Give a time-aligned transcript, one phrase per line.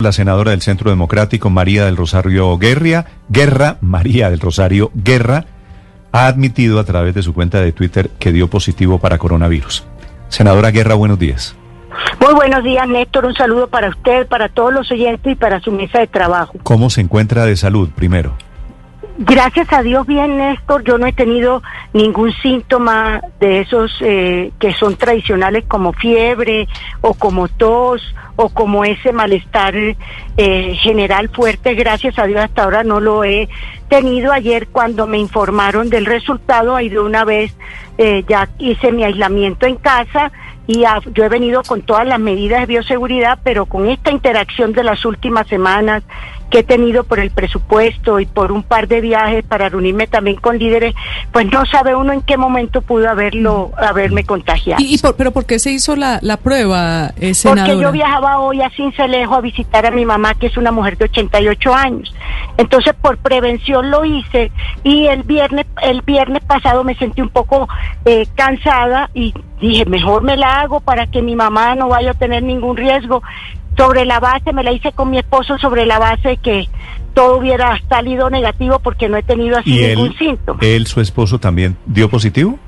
[0.00, 5.46] La senadora del Centro Democrático, María del Rosario Guerra, Guerra, María del Rosario Guerra,
[6.12, 9.84] ha admitido a través de su cuenta de Twitter que dio positivo para coronavirus.
[10.28, 11.56] Senadora Guerra, buenos días.
[12.20, 13.24] Muy buenos días, Néstor.
[13.24, 16.54] Un saludo para usted, para todos los oyentes y para su mesa de trabajo.
[16.62, 18.36] ¿Cómo se encuentra de salud, primero?
[19.20, 20.84] Gracias a Dios, bien, Néstor.
[20.84, 21.60] Yo no he tenido
[21.92, 26.68] ningún síntoma de esos eh, que son tradicionales como fiebre
[27.00, 31.74] o como tos o como ese malestar eh, general fuerte.
[31.74, 33.48] Gracias a Dios, hasta ahora no lo he
[33.88, 34.32] tenido.
[34.32, 37.52] Ayer cuando me informaron del resultado, ahí de una vez
[37.98, 40.30] eh, ya hice mi aislamiento en casa
[40.68, 40.84] y
[41.14, 45.04] yo he venido con todas las medidas de bioseguridad, pero con esta interacción de las
[45.04, 46.04] últimas semanas
[46.50, 50.36] que he tenido por el presupuesto y por un par de viajes para reunirme también
[50.36, 50.94] con líderes,
[51.32, 54.82] pues no sabe uno en qué momento pudo haberlo, haberme contagiado.
[54.82, 57.66] ¿Y, pero por qué se hizo la, la prueba, eh, senadora?
[57.66, 60.96] Porque yo viajaba hoy a Cincelejo a visitar a mi mamá, que es una mujer
[60.96, 62.14] de 88 años.
[62.56, 64.50] Entonces, por prevención lo hice
[64.82, 67.68] y el viernes, el viernes pasado me sentí un poco
[68.04, 72.14] eh, cansada y dije, mejor me la hago para que mi mamá no vaya a
[72.14, 73.22] tener ningún riesgo
[73.78, 76.68] sobre la base, me la hice con mi esposo sobre la base que
[77.14, 80.58] todo hubiera salido negativo porque no he tenido así ningún síntoma.
[80.62, 82.58] ¿Él, su esposo, también dio positivo?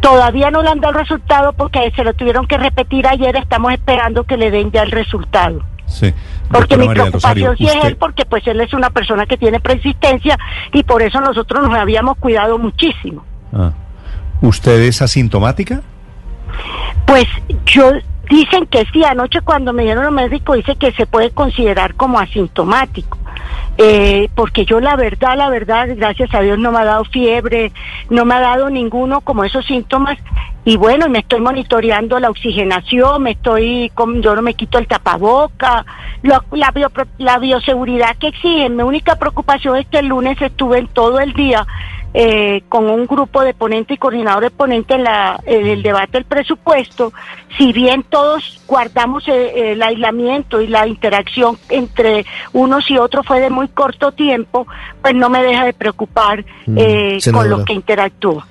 [0.00, 3.72] Todavía no le han dado el resultado porque se lo tuvieron que repetir ayer, estamos
[3.72, 5.62] esperando que le den ya el resultado.
[5.86, 6.12] Sí.
[6.50, 10.38] Porque mi preocupación sí es él, porque pues él es una persona que tiene persistencia
[10.72, 13.24] y por eso nosotros nos habíamos cuidado muchísimo.
[13.52, 13.72] Ah.
[14.40, 15.82] ¿Usted es asintomática?
[17.06, 17.26] Pues
[17.66, 17.92] yo
[18.30, 22.20] Dicen que sí, anoche cuando me dieron el médico dice que se puede considerar como
[22.20, 23.18] asintomático.
[23.76, 27.72] Eh, porque yo la verdad, la verdad, gracias a Dios no me ha dado fiebre,
[28.08, 30.16] no me ha dado ninguno como esos síntomas
[30.64, 33.90] y bueno, me estoy monitoreando la oxigenación, me estoy,
[34.20, 35.84] yo no me quito el tapaboca,
[36.22, 36.44] la,
[37.18, 38.76] la bioseguridad que exigen.
[38.76, 41.66] Mi única preocupación es que el lunes estuve en todo el día
[42.12, 46.24] eh, con un grupo de ponentes y coordinadores ponentes en, la, en el debate del
[46.24, 47.12] presupuesto,
[47.56, 53.40] si bien todos guardamos eh, el aislamiento y la interacción entre unos y otros fue
[53.40, 54.66] de muy corto tiempo,
[55.02, 58.46] pues no me deja de preocupar mm, eh, con lo que interactúa.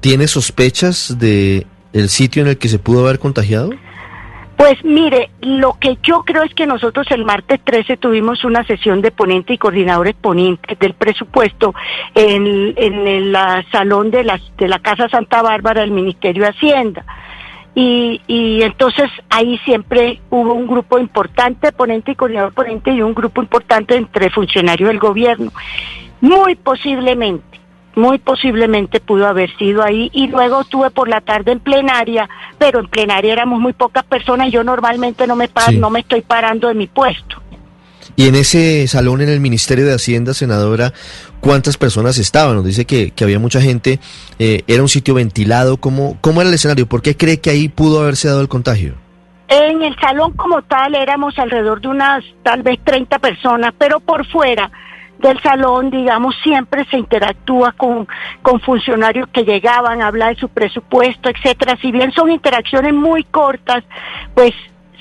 [0.00, 3.70] ¿Tiene sospechas de el sitio en el que se pudo haber contagiado?
[4.60, 9.00] Pues mire, lo que yo creo es que nosotros el martes 13 tuvimos una sesión
[9.00, 11.74] de ponentes y coordinadores ponentes del presupuesto
[12.14, 13.34] en, en el
[13.72, 17.06] salón de la, de la Casa Santa Bárbara del Ministerio de Hacienda.
[17.74, 23.14] Y, y entonces ahí siempre hubo un grupo importante ponente y coordinador ponente y un
[23.14, 25.52] grupo importante entre funcionarios del gobierno.
[26.20, 27.49] Muy posiblemente
[28.00, 32.28] muy posiblemente pudo haber sido ahí y luego estuve por la tarde en plenaria,
[32.58, 36.22] pero en plenaria éramos muy pocas personas y yo normalmente no me no me estoy
[36.22, 37.42] parando de mi puesto.
[38.16, 40.92] Y en ese salón en el Ministerio de Hacienda, senadora,
[41.40, 42.56] ¿cuántas personas estaban?
[42.56, 44.00] Nos dice que, había mucha gente,
[44.38, 46.86] eh, era un sitio ventilado, ¿Cómo, ¿cómo era el escenario?
[46.86, 48.94] ¿Por qué cree que ahí pudo haberse dado el contagio?
[49.48, 54.26] En el salón como tal éramos alrededor de unas tal vez 30 personas, pero por
[54.26, 54.70] fuera
[55.20, 58.08] del salón, digamos, siempre se interactúa con,
[58.42, 61.76] con funcionarios que llegaban a hablar de su presupuesto, etcétera.
[61.80, 63.84] Si bien son interacciones muy cortas,
[64.34, 64.52] pues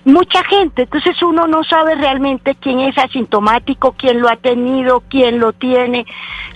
[0.05, 5.39] mucha gente, entonces uno no sabe realmente quién es asintomático, quién lo ha tenido, quién
[5.39, 6.05] lo tiene.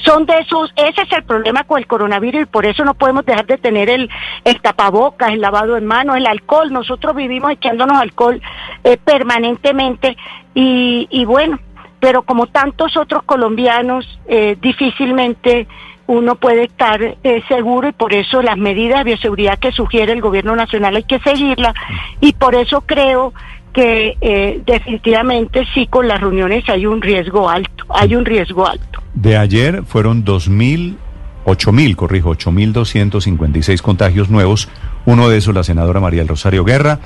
[0.04, 3.26] Son de esos, ese es el problema con el coronavirus y por eso no podemos
[3.26, 4.10] dejar de tener el,
[4.44, 6.72] el tapabocas, el lavado de manos, el alcohol.
[6.72, 8.42] Nosotros vivimos echándonos alcohol
[8.84, 10.18] eh, permanentemente
[10.54, 11.60] y, y bueno,
[12.04, 15.68] pero como tantos otros colombianos, eh, difícilmente
[16.06, 20.20] uno puede estar eh, seguro y por eso las medidas de bioseguridad que sugiere el
[20.20, 21.74] gobierno nacional hay que seguirlas
[22.20, 23.34] y por eso creo
[23.72, 29.02] que eh, definitivamente sí con las reuniones hay un riesgo alto, hay un riesgo alto.
[29.14, 30.98] De ayer fueron 2.000,
[31.46, 34.68] 8.000, corrijo, 8.256 contagios nuevos,
[35.06, 37.00] uno de esos la senadora María del Rosario Guerra.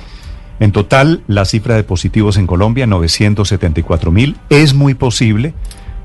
[0.60, 4.36] En total, la cifra de positivos en Colombia, 974 mil.
[4.50, 5.54] Es muy posible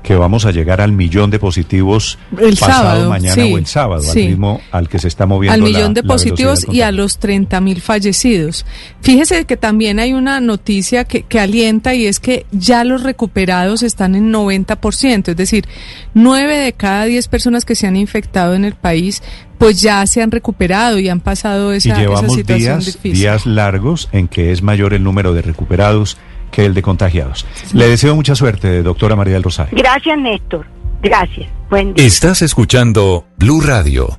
[0.04, 3.66] que vamos a llegar al millón de positivos El pasado sábado, mañana sí, o el
[3.66, 4.08] sábado, sí.
[4.10, 7.18] al ritmo al que se está moviendo al millón de la positivos y a los
[7.18, 8.66] 30 mil fallecidos.
[9.00, 13.82] Fíjese que también hay una noticia que, que alienta y es que ya los recuperados
[13.82, 15.64] están en 90%, es decir,
[16.12, 19.22] 9 de cada 10 personas que se han infectado en el país
[19.64, 23.12] pues ya se han recuperado y han pasado Y esa, esa llevamos situación días, difícil.
[23.14, 26.18] días largos en que es mayor el número de recuperados
[26.50, 27.46] que el de contagiados.
[27.72, 29.76] Le deseo mucha suerte, doctora María del Rosario.
[29.76, 30.66] Gracias, Néstor.
[31.02, 31.48] Gracias.
[31.70, 32.04] Buen día.
[32.06, 34.18] Estás escuchando Blue Radio.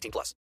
[0.01, 0.35] 18 plus.